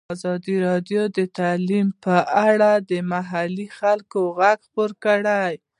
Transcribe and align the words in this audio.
ازادي 0.15 0.55
راډیو 0.67 1.01
د 1.17 1.19
تعلیم 1.39 1.87
په 2.03 2.15
اړه 2.47 2.71
د 2.89 2.91
محلي 3.11 3.67
خلکو 3.79 4.19
غږ 4.39 4.57
خپور 4.67 4.91
کړی. 5.05 5.51